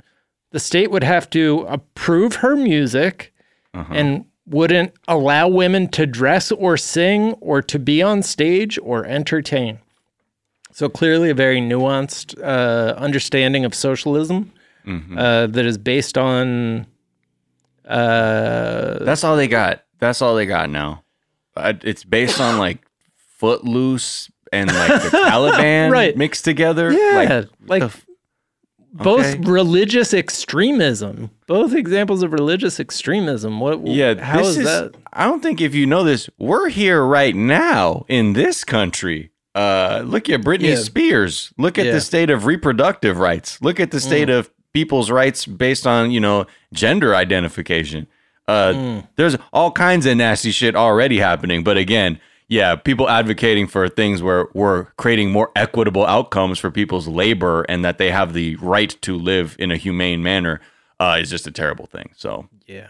the 0.51 0.61
state 0.61 0.91
would 0.91 1.05
have 1.05 1.29
to 1.31 1.61
approve 1.69 2.37
her 2.37 2.57
music 2.57 3.33
and 3.73 4.25
wouldn't 4.47 4.93
allow 5.07 5.47
women 5.47 5.87
to 5.89 6.07
dress 6.07 6.51
or 6.51 6.77
sing 6.77 7.33
or 7.35 7.63
to 7.63 7.79
be 7.79 8.03
on 8.03 8.23
stage 8.23 8.79
or 8.83 9.05
entertain. 9.07 9.79
So 10.73 10.89
clearly, 10.89 11.31
a 11.31 11.35
very 11.35 11.61
nuanced 11.61 12.37
uh, 12.43 12.95
understanding 12.97 13.65
of 13.65 13.75
socialism 13.75 14.53
uh, 14.89 15.47
that 15.47 15.65
is 15.67 15.79
based 15.79 16.17
on. 16.19 16.87
Uh, 17.87 19.05
That's 19.05 19.25
all 19.25 19.37
they 19.37 19.49
got. 19.49 19.85
That's 19.99 20.23
all 20.23 20.35
they 20.35 20.47
got 20.47 20.71
now. 20.71 21.03
Uh, 21.57 21.75
it's 21.83 22.05
based 22.05 22.41
on 22.41 22.59
like 22.67 22.79
Footloose 23.39 24.31
and 24.53 24.69
like 24.73 25.03
the 25.03 25.09
Taliban 25.11 25.91
Right. 25.93 26.17
mixed 26.17 26.45
together. 26.45 26.93
yeah, 26.93 27.43
like, 27.67 27.81
the 27.81 27.87
f- 27.87 28.07
both 28.93 29.25
okay. 29.25 29.39
religious 29.51 30.13
extremism, 30.13 31.31
both 31.47 31.75
examples 31.75 32.23
of 32.23 32.33
religious 32.33 32.81
extremism. 32.81 33.61
What? 33.61 33.87
Yeah, 33.87 34.23
how 34.23 34.41
is, 34.41 34.59
is, 34.59 34.65
that? 34.65 34.95
I 35.13 35.25
don't 35.25 35.43
think 35.43 35.61
if 35.61 35.75
you 35.75 35.87
know 35.87 36.05
this, 36.05 36.29
we're 36.39 36.69
here 36.69 37.05
right 37.05 37.35
now 37.35 38.05
in 38.09 38.33
this 38.33 38.65
country. 38.65 39.31
Uh, 39.55 40.03
look 40.05 40.29
at 40.29 40.43
Britney 40.43 40.71
Yeah. 40.71 40.77
Spears. 40.77 41.53
Look 41.59 41.79
at 41.79 41.87
Yeah. 41.87 41.93
Mm. 41.93 41.95
the 41.95 42.01
state 42.01 42.31
of 42.31 42.47
reproductive 42.47 43.19
rights. 43.19 43.61
Look 43.61 43.81
at 43.81 43.91
the 43.91 44.01
state 44.01 44.31
of 44.31 44.51
people's 44.73 45.11
rights 45.11 45.47
based 45.47 45.87
on 45.87 46.11
you 46.11 46.21
know 46.21 46.47
gender 46.73 47.15
identification. 47.15 48.07
Uh, 48.47 48.73
Mm. 48.73 49.09
there's 49.17 49.37
all 49.53 49.71
kinds 49.71 50.07
of 50.07 50.17
nasty 50.17 50.51
shit 50.51 50.75
already 50.75 51.19
happening. 51.19 51.63
But 51.63 51.77
again, 51.77 52.21
yeah, 52.51 52.75
people 52.75 53.09
advocating 53.09 53.69
for 53.69 53.89
things 53.89 54.25
where 54.25 54.49
we're 54.55 54.87
creating 54.97 55.31
more 55.31 55.53
equitable 55.55 56.05
outcomes 56.05 56.59
for 56.59 56.69
people's 56.69 57.07
labor 57.07 57.63
and 57.69 57.85
that 57.85 57.99
they 57.99 58.11
have 58.11 58.33
the 58.33 58.57
right 58.57 58.97
to 59.03 59.17
live 59.17 59.55
in 59.61 59.71
a 59.71 59.77
humane 59.77 60.21
manner 60.21 60.61
uh, 60.99 61.17
is 61.21 61.31
just 61.31 61.47
a 61.47 61.53
terrible 61.53 61.87
thing. 61.87 62.11
So 62.17 62.49
Yeah. 62.67 62.89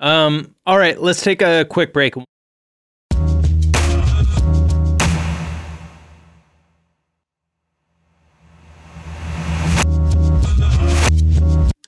Um, 0.00 0.54
all 0.64 0.78
right, 0.78 0.98
let's 0.98 1.22
take 1.22 1.42
a 1.42 1.66
quick 1.66 1.92
break. 1.92 2.14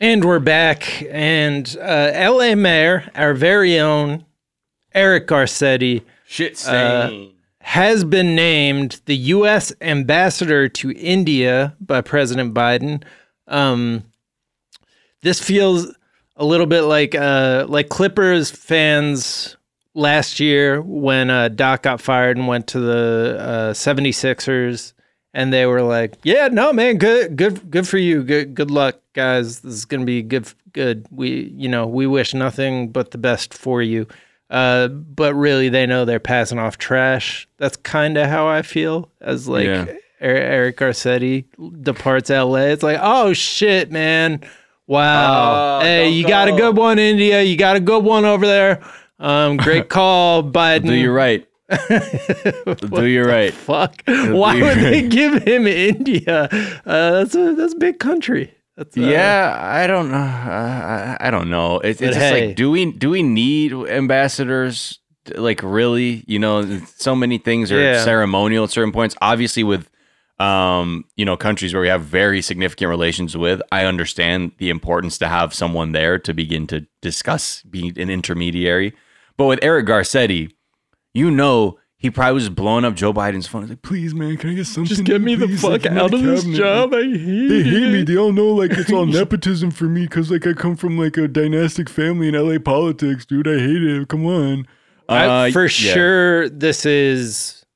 And 0.02 0.24
we're 0.24 0.38
back. 0.38 1.02
And 1.10 1.76
uh, 1.80 2.12
LA 2.14 2.54
Mayor, 2.54 3.10
our 3.14 3.32
very 3.32 3.78
own 3.78 4.26
Eric 4.94 5.28
Garcetti, 5.28 6.02
Shit 6.30 6.56
stain. 6.56 7.32
has 7.60 8.04
been 8.04 8.36
named 8.36 9.00
the 9.06 9.16
U.S. 9.16 9.72
ambassador 9.80 10.68
to 10.68 10.92
India 10.92 11.74
by 11.80 12.02
President 12.02 12.54
Biden. 12.54 13.02
Um, 13.48 14.04
this 15.22 15.40
feels 15.40 15.92
a 16.36 16.44
little 16.44 16.66
bit 16.66 16.82
like 16.82 17.16
uh, 17.16 17.66
like 17.68 17.88
Clippers 17.88 18.48
fans 18.48 19.56
last 19.94 20.38
year 20.38 20.80
when 20.80 21.30
uh, 21.30 21.48
Doc 21.48 21.82
got 21.82 22.00
fired 22.00 22.36
and 22.36 22.46
went 22.46 22.68
to 22.68 22.78
the 22.78 23.36
uh, 23.40 23.72
76ers 23.72 24.92
and 25.34 25.52
they 25.52 25.66
were 25.66 25.82
like, 25.82 26.16
"Yeah, 26.22 26.46
no, 26.46 26.72
man, 26.72 26.98
good, 26.98 27.34
good, 27.34 27.72
good 27.72 27.88
for 27.88 27.98
you. 27.98 28.22
Good, 28.22 28.54
good 28.54 28.70
luck, 28.70 29.00
guys. 29.14 29.62
This 29.62 29.74
is 29.74 29.84
gonna 29.84 30.04
be 30.04 30.22
good, 30.22 30.46
good. 30.72 31.08
We, 31.10 31.52
you 31.56 31.68
know, 31.68 31.88
we 31.88 32.06
wish 32.06 32.34
nothing 32.34 32.92
but 32.92 33.10
the 33.10 33.18
best 33.18 33.52
for 33.52 33.82
you." 33.82 34.06
Uh, 34.50 34.88
but 34.88 35.34
really, 35.34 35.68
they 35.68 35.86
know 35.86 36.04
they're 36.04 36.18
passing 36.18 36.58
off 36.58 36.76
trash. 36.76 37.48
That's 37.58 37.76
kind 37.76 38.18
of 38.18 38.28
how 38.28 38.48
I 38.48 38.62
feel 38.62 39.10
as 39.20 39.48
like 39.48 39.66
Yeah. 39.66 39.86
Er- 40.22 40.36
Eric 40.36 40.76
Garcetti 40.78 41.44
departs 41.82 42.28
LA. 42.28 42.56
It's 42.66 42.82
like, 42.82 42.98
oh 43.00 43.32
shit, 43.32 43.90
man. 43.90 44.40
Wow. 44.86 45.78
Oh, 45.78 45.84
hey, 45.84 46.10
you 46.10 46.26
got 46.26 46.48
a 46.48 46.52
good 46.52 46.76
one, 46.76 46.98
India. 46.98 47.42
You 47.42 47.56
got 47.56 47.76
a 47.76 47.80
good 47.80 48.02
one 48.04 48.24
over 48.24 48.44
there. 48.44 48.82
Um, 49.20 49.56
great 49.56 49.88
call, 49.88 50.42
Biden. 50.42 50.86
Do 50.86 50.94
you 50.94 51.12
right. 51.12 51.46
Do 52.90 53.06
you 53.06 53.22
right. 53.24 53.54
Fuck. 53.54 54.02
Why 54.06 54.60
would 54.60 54.78
they 54.78 55.02
right. 55.02 55.08
give 55.10 55.44
him 55.44 55.68
India? 55.68 56.48
Uh, 56.84 57.10
that's 57.12 57.34
a 57.36 57.54
that's 57.54 57.74
a 57.74 57.78
big 57.78 58.00
country. 58.00 58.52
That's 58.80 58.96
uh, 58.96 59.02
Yeah, 59.02 59.56
I 59.60 59.86
don't 59.86 60.10
know. 60.10 60.16
Uh, 60.16 61.16
I, 61.20 61.28
I 61.28 61.30
don't 61.30 61.50
know. 61.50 61.80
It's, 61.80 62.00
But 62.00 62.08
it's 62.08 62.16
just 62.16 62.32
hey. 62.32 62.46
like, 62.48 62.56
do 62.56 62.70
we 62.70 62.90
do 62.90 63.10
we 63.10 63.22
need 63.22 63.72
ambassadors? 63.74 64.98
Like 65.34 65.62
really, 65.62 66.24
you 66.26 66.38
know, 66.38 66.80
so 66.96 67.14
many 67.14 67.36
things 67.36 67.70
are 67.70 67.78
Yeah. 67.80 68.02
ceremonial 68.02 68.64
at 68.64 68.70
certain 68.70 68.90
points. 68.90 69.14
Obviously, 69.20 69.62
with 69.64 69.90
um, 70.38 71.04
you 71.16 71.26
know, 71.26 71.36
countries 71.36 71.74
where 71.74 71.82
we 71.82 71.88
have 71.88 72.00
very 72.00 72.40
significant 72.40 72.88
relations 72.88 73.36
with, 73.36 73.60
I 73.70 73.84
understand 73.84 74.52
the 74.56 74.70
importance 74.70 75.18
to 75.18 75.28
have 75.28 75.52
someone 75.52 75.92
there 75.92 76.18
to 76.18 76.32
begin 76.32 76.66
to 76.68 76.86
discuss 77.02 77.60
being 77.64 77.98
an 77.98 78.08
intermediary. 78.08 78.94
But 79.36 79.44
with 79.44 79.58
Eric 79.62 79.86
Garcetti, 79.86 80.52
you 81.12 81.30
know. 81.30 81.76
He 82.02 82.08
probably 82.10 82.32
was 82.32 82.48
blowing 82.48 82.86
up 82.86 82.94
Joe 82.94 83.12
Biden's 83.12 83.46
phone. 83.46 83.60
He's 83.62 83.70
like, 83.70 83.82
please, 83.82 84.14
man, 84.14 84.38
can 84.38 84.48
I 84.50 84.54
get 84.54 84.66
something? 84.66 84.86
Just 84.86 85.04
get 85.04 85.20
me 85.20 85.34
the 85.34 85.46
please? 85.46 85.60
fuck 85.60 85.70
Like, 85.84 85.86
out 85.86 86.14
of 86.14 86.22
the 86.22 86.26
this 86.28 86.40
cabinet." 86.44 86.56
job. 86.56 86.94
I 86.94 87.02
hate 87.02 87.48
They 87.48 87.62
hate 87.62 87.92
me. 87.92 88.02
They 88.04 88.16
all 88.16 88.32
know 88.32 88.48
like 88.48 88.70
it's 88.72 88.90
all 88.90 89.04
nepotism 89.20 89.70
for 89.70 89.84
me 89.84 90.02
because 90.06 90.30
like 90.30 90.46
I 90.46 90.54
come 90.54 90.76
from 90.76 90.96
like 90.98 91.18
a 91.18 91.28
dynastic 91.28 91.90
family 91.90 92.28
in 92.28 92.34
LA 92.34 92.58
politics, 92.58 93.26
dude. 93.26 93.46
I 93.46 93.58
hate 93.58 93.82
it. 93.82 94.08
Come 94.08 94.24
on. 94.24 94.66
I- 95.10 95.26
Uh, 95.26 95.50
for 95.50 95.64
yeah. 95.64 95.68
sure, 95.68 96.48
this 96.48 96.86
is 96.86 97.66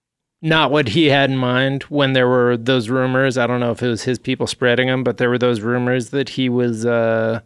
not 0.40 0.70
what 0.70 0.88
he 0.88 1.06
had 1.06 1.30
in 1.30 1.36
mind 1.36 1.82
when 1.84 2.14
there 2.14 2.26
were 2.28 2.56
those 2.56 2.88
rumors. 2.88 3.36
I 3.36 3.46
don't 3.46 3.60
know 3.60 3.72
if 3.72 3.82
it 3.82 3.88
was 3.88 4.04
his 4.04 4.18
people 4.18 4.46
spreading 4.46 4.86
them, 4.88 5.04
but 5.04 5.18
there 5.18 5.28
were 5.28 5.38
those 5.38 5.60
rumors 5.60 6.10
that 6.10 6.30
he 6.30 6.48
was 6.48 6.86
uh, 6.86 7.40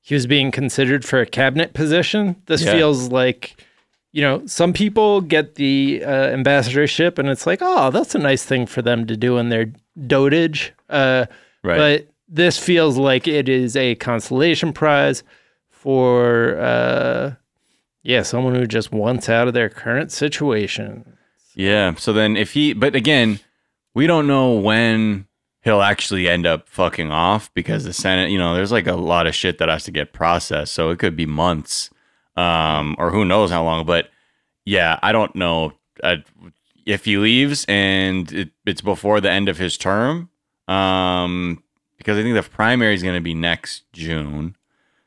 he 0.00 0.14
was 0.14 0.26
being 0.26 0.50
considered 0.50 1.04
for 1.04 1.20
a 1.20 1.26
cabinet 1.26 1.74
position. 1.74 2.36
This 2.46 2.62
Yeah. 2.64 2.72
feels 2.72 3.10
like. 3.10 3.62
You 4.12 4.22
know, 4.22 4.46
some 4.46 4.72
people 4.72 5.22
get 5.22 5.54
the 5.54 6.02
uh, 6.04 6.10
ambassadorship, 6.10 7.18
and 7.18 7.28
it's 7.28 7.46
like, 7.46 7.60
oh, 7.62 7.90
that's 7.90 8.14
a 8.14 8.18
nice 8.18 8.44
thing 8.44 8.66
for 8.66 8.82
them 8.82 9.06
to 9.06 9.16
do 9.16 9.38
in 9.38 9.48
their 9.48 9.72
dotage. 9.98 10.70
Uh, 10.90 11.26
Right. 11.62 11.76
But 11.76 12.08
this 12.28 12.58
feels 12.58 12.98
like 12.98 13.28
it 13.28 13.48
is 13.48 13.76
a 13.76 13.94
consolation 13.96 14.72
prize 14.72 15.22
for, 15.70 16.58
uh, 16.58 17.34
yeah, 18.02 18.22
someone 18.22 18.54
who 18.54 18.66
just 18.66 18.92
wants 18.92 19.28
out 19.28 19.48
of 19.48 19.54
their 19.54 19.68
current 19.68 20.10
situation. 20.10 21.16
Yeah. 21.54 21.94
So 21.94 22.12
then 22.12 22.36
if 22.36 22.52
he, 22.52 22.72
but 22.72 22.96
again, 22.96 23.38
we 23.94 24.06
don't 24.06 24.26
know 24.26 24.54
when 24.54 25.26
he'll 25.60 25.82
actually 25.82 26.28
end 26.28 26.46
up 26.46 26.68
fucking 26.68 27.12
off 27.12 27.52
because 27.54 27.84
the 27.84 27.92
Senate, 27.92 28.30
you 28.30 28.38
know, 28.38 28.54
there's 28.54 28.72
like 28.72 28.86
a 28.86 28.96
lot 28.96 29.26
of 29.26 29.34
shit 29.34 29.58
that 29.58 29.68
has 29.68 29.84
to 29.84 29.92
get 29.92 30.12
processed. 30.12 30.72
So 30.72 30.90
it 30.90 30.98
could 30.98 31.14
be 31.14 31.26
months 31.26 31.90
um, 32.36 32.96
or 32.98 33.10
who 33.10 33.24
knows 33.24 33.50
how 33.50 33.64
long. 33.64 33.86
But 33.86 34.08
yeah, 34.64 34.98
I 35.02 35.12
don't 35.12 35.34
know. 35.34 35.72
Uh, 36.02 36.16
if 36.86 37.04
he 37.04 37.16
leaves 37.16 37.64
and 37.68 38.30
it, 38.32 38.50
it's 38.66 38.80
before 38.80 39.20
the 39.20 39.30
end 39.30 39.48
of 39.48 39.58
his 39.58 39.76
term, 39.76 40.30
um, 40.68 41.62
because 41.96 42.18
I 42.18 42.22
think 42.22 42.34
the 42.34 42.42
primary 42.48 42.94
is 42.94 43.02
going 43.02 43.14
to 43.14 43.20
be 43.20 43.34
next 43.34 43.84
June. 43.92 44.56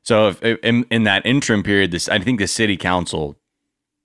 So 0.04 0.30
if 0.30 0.42
in, 0.44 0.86
in 0.90 1.04
that 1.04 1.26
interim 1.26 1.64
period, 1.64 1.92
this 1.92 2.08
I 2.08 2.20
think 2.20 2.40
the 2.40 2.48
city 2.48 2.78
council 2.78 3.38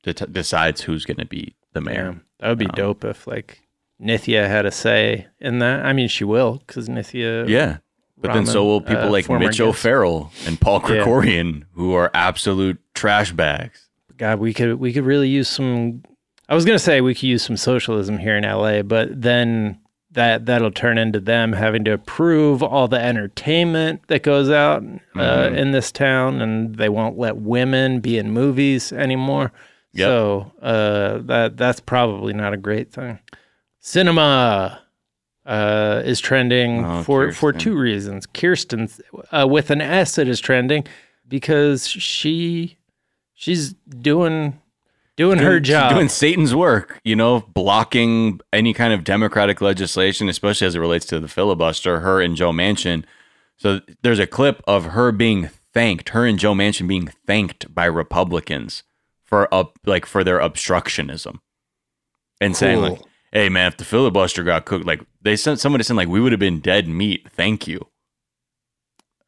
det- 0.02 0.32
decides 0.32 0.82
who's 0.82 1.04
going 1.04 1.18
to 1.18 1.26
be 1.26 1.54
the 1.72 1.80
mayor. 1.80 2.12
Yeah, 2.12 2.18
that 2.40 2.48
would 2.48 2.58
be 2.58 2.66
dope 2.66 3.04
if 3.04 3.26
like 3.26 3.60
Nithya 4.00 4.48
had 4.48 4.66
a 4.66 4.70
say 4.70 5.26
in 5.38 5.58
that. 5.58 5.84
I 5.84 5.92
mean, 5.92 6.08
she 6.08 6.24
will 6.24 6.62
because 6.66 6.88
Nithya. 6.88 7.48
Yeah. 7.48 7.78
But 8.20 8.34
then 8.34 8.46
so 8.46 8.64
will 8.64 8.80
people 8.80 9.04
uh, 9.04 9.10
like 9.10 9.28
Mitch 9.30 9.58
guest. 9.58 9.60
O'Farrell 9.60 10.30
and 10.46 10.60
Paul 10.60 10.82
Yeah. 10.88 11.52
Who 11.74 11.94
are 11.94 12.10
absolute 12.14 12.78
trash 12.94 13.32
bags. 13.32 13.88
God, 14.18 14.38
we 14.38 14.52
could 14.52 14.74
we 14.78 14.92
could 14.92 15.04
really 15.04 15.28
use 15.28 15.48
some. 15.48 16.02
I 16.48 16.54
was 16.54 16.64
gonna 16.64 16.78
say 16.78 17.00
we 17.00 17.14
could 17.14 17.22
use 17.24 17.42
some 17.42 17.56
socialism 17.56 18.18
here 18.18 18.36
in 18.36 18.44
LA, 18.44 18.82
but 18.82 19.20
then 19.22 19.78
that 20.12 20.44
that'll 20.46 20.72
turn 20.72 20.98
into 20.98 21.20
them 21.20 21.52
having 21.52 21.84
to 21.84 21.92
approve 21.92 22.62
all 22.62 22.88
the 22.88 23.00
entertainment 23.00 24.02
that 24.08 24.22
goes 24.24 24.50
out 24.50 24.82
uh, 25.14 25.18
Mhm. 25.48 25.56
in 25.56 25.70
this 25.70 25.90
town, 25.92 26.42
and 26.42 26.74
they 26.74 26.88
won't 26.88 27.16
let 27.16 27.36
women 27.36 28.00
be 28.00 28.18
in 28.18 28.32
movies 28.32 28.92
anymore. 28.92 29.52
Yep. 29.94 30.06
So 30.06 30.52
uh, 30.60 31.18
that 31.26 31.56
that's 31.56 31.80
probably 31.80 32.32
not 32.34 32.52
a 32.52 32.56
great 32.58 32.92
thing. 32.92 33.20
Sinema 33.82 34.78
uh, 35.46 36.02
is 36.04 36.20
trending 36.20 36.84
Oh, 36.84 37.02
for 37.02 37.32
for 37.32 37.52
two 37.52 37.76
reasons. 37.78 38.26
Kyrsten 38.26 39.00
uh, 39.32 39.46
with 39.48 39.70
an 39.70 39.80
S 39.80 40.18
it 40.18 40.28
is 40.28 40.40
trending 40.40 40.84
because 41.28 41.86
she 41.88 42.76
she's 43.34 43.72
doing 43.88 44.60
doing 45.16 45.38
her 45.38 45.52
Doing- 45.60 45.62
job. 45.64 45.92
Doing 45.94 46.08
Satan's 46.08 46.54
work, 46.54 47.00
you 47.04 47.14
know, 47.16 47.40
blocking 47.52 48.40
any 48.52 48.72
kind 48.72 48.92
of 48.92 49.04
democratic 49.04 49.60
legislation, 49.60 50.28
especially 50.28 50.66
as 50.66 50.74
it 50.74 50.80
relates 50.80 51.06
to 51.06 51.20
the 51.20 51.28
filibuster, 51.28 52.00
her 52.00 52.20
and 52.20 52.36
Joe 52.36 52.52
Manchin. 52.52 53.04
So 53.56 53.80
there's 54.02 54.18
a 54.18 54.26
clip 54.26 54.62
of 54.66 54.86
her 54.86 55.12
being 55.12 55.50
thanked, 55.74 56.10
her 56.10 56.24
and 56.26 56.38
Joe 56.38 56.54
Manchin 56.54 56.88
being 56.88 57.08
thanked 57.26 57.74
by 57.74 57.84
Republicans 57.84 58.82
for 59.24 59.52
up 59.54 59.78
like 59.84 60.06
for 60.06 60.24
their 60.24 60.38
obstructionism. 60.40 61.38
And 62.40 62.56
saying 62.56 62.80
like, 62.80 62.96
Cool. 62.96 63.06
Hey 63.32 63.48
man, 63.48 63.68
if 63.68 63.76
the 63.76 63.84
filibuster 63.84 64.42
got 64.42 64.64
cooked, 64.64 64.86
like 64.86 65.00
they 65.22 65.36
sent 65.36 65.60
somebody 65.60 65.84
saying 65.84 65.96
like 65.96 66.08
we 66.08 66.20
would 66.20 66.32
have 66.32 66.38
been 66.40 66.60
dead 66.60 66.88
meat. 66.88 67.28
Thank 67.30 67.66
you. 67.68 67.86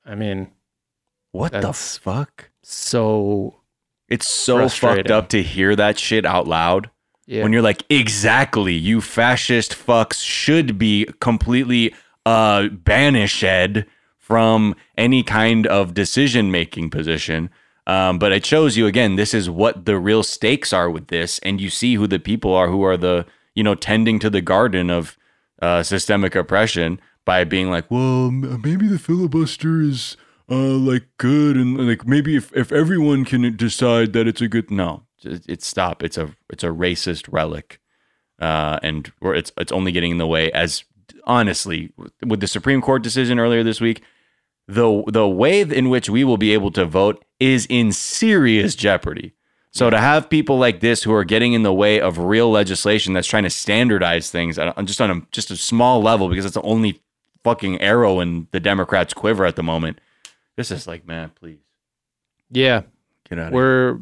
I 0.05 0.15
mean, 0.15 0.51
What 1.31 1.53
the 1.53 1.73
fuck? 1.73 2.51
so 2.63 3.57
It's 4.09 4.27
so 4.29 4.69
fucked 4.69 5.11
up 5.11 5.29
to 5.31 5.43
hear 5.43 5.75
that 5.77 5.99
shit 5.99 6.25
out 6.27 6.47
loud. 6.47 6.91
yeah. 7.27 7.43
When 7.43 7.53
you're 7.53 7.63
like, 7.63 7.85
exactly, 7.89 8.75
you 8.75 9.01
fascist 9.01 9.73
fucks 9.73 10.23
should 10.25 10.79
be 10.79 11.07
completely 11.21 11.95
uh 12.27 12.69
banished 12.69 13.45
from 14.19 14.75
any 14.97 15.23
kind 15.23 15.67
of 15.67 15.95
decision 15.95 16.51
making 16.51 16.91
position. 16.91 17.51
Um, 17.85 18.19
but 18.21 18.31
it 18.31 18.47
shows 18.47 18.77
you 18.77 18.87
again, 18.87 19.17
this 19.17 19.35
is 19.35 19.51
what 19.51 19.85
the 19.87 19.99
real 19.99 20.23
stakes 20.23 20.73
are 20.73 20.89
with 20.89 21.09
this, 21.09 21.41
and 21.41 21.61
you 21.61 21.69
see 21.71 21.95
who 21.97 22.07
the 22.07 22.21
people 22.21 22.55
are 22.55 22.69
who 22.69 22.83
are 22.85 22.97
the 22.97 23.27
you 23.55 23.63
know 23.63 23.75
tending 23.75 24.19
to 24.19 24.31
the 24.31 24.41
garden 24.41 24.91
of 24.91 25.17
uh, 25.61 25.83
systemic 25.83 26.35
oppression 26.35 27.01
by 27.25 27.45
being 27.45 27.71
like, 27.71 27.91
Well, 27.91 28.31
maybe 28.31 28.89
the 28.89 28.99
filibuster 28.99 29.81
is 29.81 30.17
uh 30.51 30.77
like 30.77 31.05
good 31.19 31.57
and 31.57 31.79
like 31.89 32.07
maybe 32.07 32.37
if 32.37 32.55
if 32.55 32.73
everyone 32.73 33.25
can 33.25 33.57
decide 33.57 34.13
that 34.13 34.27
it's 34.27 34.41
a 34.41 34.49
good 34.49 34.71
no, 34.71 35.05
it's 35.25 35.67
stop. 35.67 36.03
It's 36.03 36.19
a 36.19 36.35
it's 36.51 36.65
a 36.65 36.69
racist 36.69 37.29
relic, 37.31 37.81
uh, 38.41 38.79
and 38.83 39.13
where 39.21 39.35
it's 39.35 39.53
it's 39.57 39.73
only 39.73 39.93
getting 39.93 40.13
in 40.13 40.19
the 40.19 40.27
way. 40.27 40.51
As 40.53 40.85
honestly, 41.25 41.93
with 42.25 42.41
the 42.41 42.49
Supreme 42.49 42.83
Court 42.83 43.03
decision 43.03 43.39
earlier 43.39 43.63
this 43.63 43.81
week, 43.81 44.03
the 44.67 45.05
the 45.07 45.29
way 45.29 45.61
in 45.61 45.89
which 45.91 46.09
we 46.11 46.25
will 46.25 46.39
be 46.39 46.53
able 46.53 46.71
to 46.73 46.85
vote 46.85 47.25
is 47.39 47.67
in 47.71 47.93
serious 47.93 48.75
jeopardy. 48.75 49.35
So 49.73 49.89
to 49.91 49.99
have 49.99 50.29
people 50.29 50.59
like 50.59 50.81
this 50.81 51.03
who 51.03 51.13
are 51.15 51.25
getting 51.25 51.55
in 51.55 51.63
the 51.63 51.73
way 51.73 52.01
of 52.01 52.19
real 52.19 52.51
legislation 52.51 53.15
that's 53.15 53.27
trying 53.27 53.45
to 53.45 53.51
standardize 53.51 54.31
things 54.31 54.59
on, 54.59 54.87
just 54.87 55.01
on 55.01 55.11
a 55.11 55.23
just 55.33 55.51
a 55.51 55.57
small 55.57 56.01
level 56.03 56.29
because 56.29 56.45
it's 56.45 56.55
the 56.55 56.63
only 56.63 57.01
fucking 57.43 57.81
arrow 57.81 58.21
in 58.21 58.47
the 58.51 58.61
Democrats' 58.61 59.15
quiver 59.15 59.45
at 59.47 59.57
the 59.57 59.63
moment. 59.63 59.99
This 60.57 60.71
is 60.71 60.87
like, 60.87 61.07
man, 61.07 61.31
please 61.35 61.59
yeah. 62.53 62.83
Get 63.29 63.39
out 63.39 63.47
of 63.47 63.53
here. 63.53 63.57
we're 63.57 63.99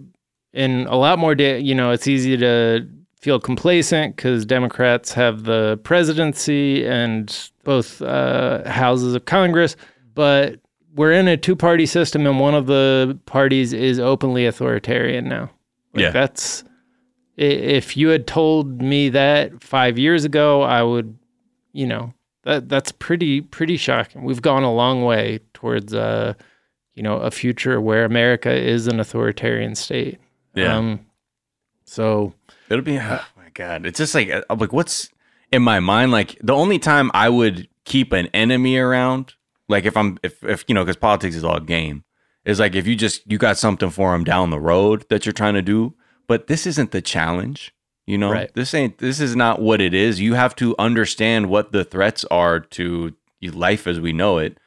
in 0.52 0.86
a 0.88 0.96
lot 0.96 1.18
more 1.18 1.34
you 1.34 1.74
know 1.74 1.92
it's 1.92 2.08
easy 2.08 2.36
to 2.36 2.86
feel 3.20 3.38
complacent 3.38 4.16
because 4.16 4.44
democrats 4.44 5.12
have 5.12 5.44
the 5.44 5.78
presidency 5.84 6.84
and 6.84 7.50
both 7.62 8.02
uh, 8.02 8.68
houses 8.68 9.14
of 9.14 9.24
congress 9.26 9.76
but 10.14 10.58
we're 10.96 11.12
in 11.12 11.28
a 11.28 11.36
two-party 11.36 11.86
system 11.86 12.26
and 12.26 12.40
one 12.40 12.54
of 12.54 12.66
the 12.66 13.16
parties 13.26 13.72
is 13.72 14.00
openly 14.00 14.46
authoritarian 14.46 15.28
now 15.28 15.48
Like, 15.92 16.02
Yeah. 16.02 16.11
that's 16.11 16.64
if 17.37 17.97
you 17.97 18.09
had 18.09 18.26
told 18.26 18.82
me 18.82 19.09
that 19.09 19.62
five 19.62 19.99
years 19.99 20.25
ago 20.25 20.62
i 20.62 20.82
would 20.82 21.16
you 21.73 21.87
know 21.87 22.12
that 22.42 22.68
that's 22.68 22.92
pretty 22.92 23.40
pretty 23.40 23.76
shocking 23.76 24.25
we've 24.25 24.42
gone 24.42 24.62
a 24.62 24.73
long 24.73 25.04
way 25.04 25.38
towards 25.54 25.94
uh 25.94 26.35
you 26.94 27.02
know 27.02 27.16
a 27.16 27.30
future 27.30 27.80
where 27.80 28.04
america 28.04 28.52
is 28.52 28.87
an 28.88 29.00
authoritarian 29.00 29.75
state 29.75 30.18
Yeah. 30.54 30.76
um 30.76 31.00
so 31.85 32.35
It'll 32.68 32.85
be 32.85 32.99
oh 32.99 33.20
my 33.37 33.49
god. 33.54 33.85
It's 33.87 33.99
just 33.99 34.14
like 34.14 34.30
I'm 34.49 34.59
like 34.59 34.73
what's 34.73 35.09
in 35.50 35.62
my 35.62 35.80
mind 35.80 36.12
like 36.12 36.38
the 36.40 36.54
only 36.54 36.78
time 36.78 37.11
I 37.14 37.28
would 37.28 37.68
keep 37.85 38.12
an 38.12 38.28
enemy 38.28 38.76
around 38.76 39.35
like 39.68 39.85
if 39.87 39.97
I'm 39.97 40.18
if 40.23 40.42
if 40.44 40.64
you 40.68 40.75
know 40.75 40.85
cuz 40.85 40.94
politics 40.97 41.35
is 41.35 41.42
all 41.44 41.59
game 41.59 42.04
is 42.44 42.59
like 42.59 42.75
if 42.75 42.87
you 42.87 42.97
just 42.97 43.23
you 43.30 43.38
got 43.38 43.59
something 43.59 43.90
for 43.90 44.12
them 44.12 44.25
down 44.25 44.50
the 44.50 44.61
road 44.61 45.04
that 45.09 45.26
you're 45.26 45.32
trying 45.32 45.54
to 45.54 45.62
do 45.62 45.94
but 46.26 46.47
this 46.47 46.66
isn't 46.66 46.90
the 46.90 47.02
challenge 47.02 47.75
you 48.11 48.18
know? 48.18 48.32
Right. 48.32 48.52
this 48.54 48.75
ain't 48.75 48.99
this 48.99 49.20
is 49.20 49.37
not 49.37 49.62
what 49.62 49.80
it 49.80 49.94
is. 49.94 50.20
You 50.20 50.35
have 50.35 50.56
to 50.56 50.75
understand 50.80 51.49
what 51.49 51.70
the 51.70 51.85
threats 51.85 52.25
are 52.25 52.59
to 52.59 53.14
life 53.40 53.87
as 53.87 54.00
we 54.00 54.12
know 54.12 54.38
it. 54.38 54.59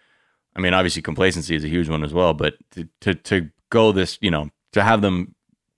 I 0.55 0.61
mean 0.61 0.73
obviously 0.73 1.01
complacency 1.01 1.55
is 1.55 1.65
a 1.65 1.67
huge 1.67 1.89
one 1.89 2.05
as 2.05 2.13
well 2.13 2.33
but 2.33 2.55
to 2.71 2.87
to, 3.01 3.15
to 3.15 3.49
go 3.69 3.91
this 3.91 4.17
you 4.21 4.31
know 4.31 4.49
to 4.71 4.81
have 4.81 5.01
them 5.01 5.35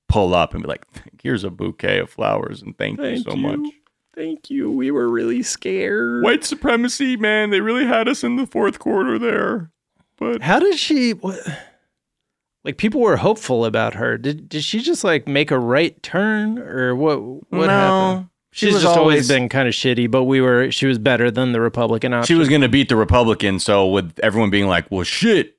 pull 0.08 0.36
up 0.36 0.54
and 0.54 0.62
be 0.62 0.68
like 0.68 0.86
here's 1.24 1.44
a 1.44 1.50
bouquet 1.50 1.98
of 2.00 2.10
flowers 2.10 2.62
and 2.62 2.78
thank, 2.78 3.00
you 3.00 3.18
so 3.18 3.34
you. 3.34 3.42
much. 3.42 3.74
thank 4.14 4.52
you. 4.52 4.70
We 4.70 4.92
were 4.92 5.10
really 5.10 5.42
scared. 5.42 6.24
White 6.24 6.44
supremacy 6.44 7.18
man. 7.18 7.50
They 7.50 7.62
really 7.62 7.86
had 7.86 8.08
us 8.08 8.24
in 8.24 8.36
the 8.36 8.46
fourth 8.46 8.78
quarter 8.78 9.18
there. 9.18 9.72
But 10.18 10.44
how 10.44 10.60
did 10.60 10.78
she 10.78 11.14
what 11.14 11.40
like 12.66 12.78
people 12.78 13.00
were 13.00 13.16
hopeful 13.18 13.64
about 13.66 13.94
her 13.94 14.18
did 14.18 14.50
did 14.50 14.64
she 14.64 14.80
just 14.82 15.04
like 15.04 15.28
make 15.28 15.52
a 15.52 15.60
right 15.60 16.02
turn 16.04 16.58
or 16.60 16.96
what 16.96 17.18
what 17.52 17.70
happened 17.70 18.30
She's 18.52 18.74
was 18.74 18.84
just 18.84 18.98
always 18.98 19.16
always 19.16 19.28
been 19.28 19.50
kind 19.50 19.68
of 19.68 19.74
shitty, 19.74 20.10
but 20.10 20.24
we 20.24 20.40
were 20.40 20.72
she 20.72 20.86
was 20.86 20.98
better 20.98 21.30
than 21.30 21.52
the 21.52 21.60
Republican 21.60 22.14
option. 22.14 22.34
she 22.34 22.40
was 22.40 22.48
going 22.48 22.62
to 22.62 22.70
beat 22.70 22.88
the 22.88 22.96
republican 22.96 23.60
so 23.60 23.86
with 23.88 24.18
everyone 24.24 24.50
being 24.50 24.68
like 24.68 24.90
well 24.90 25.04
shit 25.04 25.58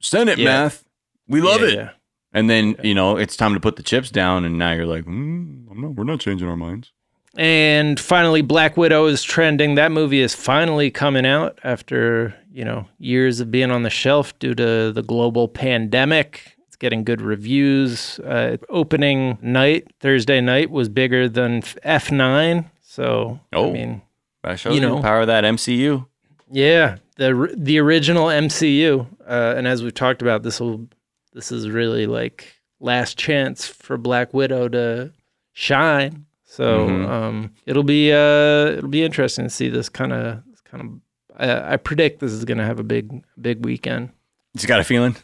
senate 0.00 0.38
Yeah. 0.38 0.44
math 0.62 0.84
we 1.28 1.40
love 1.42 1.60
Yeah, 1.60 1.66
it 1.68 1.74
yeah. 1.74 1.90
and 2.32 2.48
then 2.48 2.76
you 2.82 2.94
know 2.94 3.18
it's 3.18 3.36
time 3.36 3.52
to 3.54 3.60
put 3.60 3.76
the 3.76 3.82
chips 3.82 4.10
down 4.10 4.44
and 4.46 4.58
now 4.58 4.72
you're 4.72 4.86
like 4.86 5.04
mm, 5.04 5.70
I'm 5.70 5.80
not, 5.82 5.94
we're 5.94 6.04
not 6.04 6.20
changing 6.20 6.48
our 6.48 6.56
minds 6.56 6.92
And 7.36 7.98
finally, 7.98 8.42
Black 8.42 8.76
Widow 8.76 9.06
is 9.06 9.22
trending. 9.22 9.74
That 9.76 9.90
movie 9.92 10.20
is 10.20 10.34
finally 10.34 10.90
coming 10.90 11.24
out 11.24 11.58
after, 11.64 12.34
you 12.52 12.64
know, 12.64 12.86
years 12.98 13.40
of 13.40 13.50
being 13.50 13.70
on 13.70 13.82
the 13.84 13.90
shelf 13.90 14.38
due 14.38 14.54
to 14.54 14.92
the 14.92 15.02
global 15.02 15.48
pandemic. 15.48 16.56
It's 16.66 16.76
getting 16.76 17.04
good 17.04 17.22
reviews. 17.22 18.18
Uh, 18.20 18.58
opening 18.68 19.38
night, 19.40 19.88
Thursday 20.00 20.40
night, 20.42 20.70
was 20.70 20.88
bigger 20.90 21.28
than 21.28 21.62
F9. 21.62 22.66
So, 22.82 23.40
Oh. 23.54 23.70
I 23.70 23.72
mean, 23.72 24.02
that 24.42 24.60
shows 24.60 24.74
You 24.74 24.82
know. 24.82 24.96
the 24.96 25.02
power 25.02 25.20
of 25.22 25.26
that 25.28 25.44
mcu 25.44 26.06
yeah, 26.54 26.96
the 27.16 27.54
the 27.56 27.78
original 27.78 28.26
MCU. 28.26 29.06
Uh, 29.26 29.54
and 29.56 29.66
as 29.66 29.82
we've 29.82 29.94
talked 29.94 30.20
about, 30.20 30.42
this 30.42 30.60
will 30.60 30.86
this 31.32 31.50
is 31.50 31.70
really 31.70 32.06
like 32.06 32.52
last 32.78 33.16
chance 33.16 33.66
for 33.66 33.96
Black 33.96 34.34
Widow 34.34 34.68
to 34.68 35.12
shine. 35.54 36.26
So 36.54 36.86
Mhm. 36.86 37.08
um, 37.08 37.50
it'll 37.64 37.82
be 37.82 38.12
uh, 38.12 38.76
it'll 38.76 38.90
be 38.90 39.02
interesting 39.02 39.44
to 39.46 39.50
see 39.50 39.70
this 39.70 39.88
kind 39.88 40.12
of 40.12 40.42
kind 40.70 40.82
of. 40.84 40.88
I, 41.38 41.72
I 41.72 41.76
predict 41.78 42.20
this 42.20 42.30
is 42.32 42.44
going 42.44 42.58
to 42.58 42.64
have 42.64 42.78
a 42.78 42.82
big 42.84 43.22
big 43.40 43.64
weekend. 43.64 44.10
just 44.54 44.68
got 44.68 44.78
a 44.80 44.84
feeling 44.84 45.16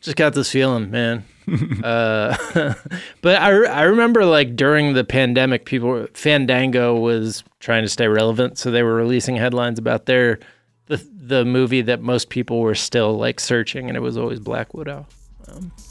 Just 0.00 0.16
got 0.16 0.32
this 0.34 0.48
feeling, 0.52 0.92
man. 0.92 1.24
uh, 1.82 2.36
but 3.20 3.42
I, 3.42 3.48
I 3.64 3.82
remember 3.82 4.24
like 4.24 4.54
during 4.54 4.94
the 4.94 5.02
pandemic, 5.02 5.64
people 5.64 5.88
were- 5.88 6.08
Fandango 6.14 6.94
was 7.00 7.42
trying 7.58 7.82
to 7.82 7.88
stay 7.88 8.06
relevant, 8.06 8.56
so 8.58 8.70
they 8.70 8.84
were 8.84 8.94
releasing 8.94 9.34
headlines 9.34 9.80
about 9.80 10.06
their 10.06 10.38
the 10.86 11.04
the 11.20 11.44
movie 11.44 11.82
that 11.82 12.00
most 12.00 12.28
people 12.28 12.60
were 12.60 12.76
still 12.76 13.18
like 13.18 13.40
searching, 13.40 13.88
and 13.88 13.96
it 13.96 14.00
was 14.00 14.16
always 14.16 14.38
Black 14.38 14.72
Widow. 14.72 15.06